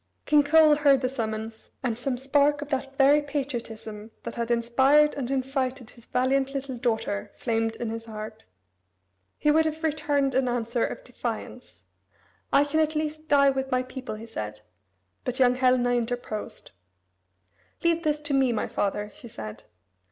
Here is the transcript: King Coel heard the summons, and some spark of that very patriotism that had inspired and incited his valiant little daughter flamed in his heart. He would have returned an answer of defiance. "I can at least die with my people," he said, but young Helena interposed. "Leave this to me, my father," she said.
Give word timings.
King 0.25 0.41
Coel 0.41 0.77
heard 0.77 1.01
the 1.01 1.09
summons, 1.09 1.69
and 1.83 1.95
some 1.95 2.17
spark 2.17 2.63
of 2.63 2.69
that 2.69 2.97
very 2.97 3.21
patriotism 3.21 4.09
that 4.23 4.33
had 4.33 4.49
inspired 4.49 5.13
and 5.13 5.29
incited 5.29 5.91
his 5.91 6.07
valiant 6.07 6.55
little 6.55 6.75
daughter 6.75 7.31
flamed 7.35 7.75
in 7.75 7.91
his 7.91 8.05
heart. 8.05 8.47
He 9.37 9.51
would 9.51 9.65
have 9.65 9.83
returned 9.83 10.33
an 10.33 10.47
answer 10.49 10.83
of 10.83 11.03
defiance. 11.03 11.83
"I 12.51 12.63
can 12.63 12.79
at 12.79 12.95
least 12.95 13.27
die 13.27 13.51
with 13.51 13.69
my 13.69 13.83
people," 13.83 14.15
he 14.15 14.25
said, 14.25 14.61
but 15.23 15.37
young 15.39 15.53
Helena 15.53 15.91
interposed. 15.91 16.71
"Leave 17.83 18.01
this 18.01 18.21
to 18.21 18.33
me, 18.33 18.51
my 18.51 18.67
father," 18.67 19.11
she 19.13 19.27
said. 19.27 19.65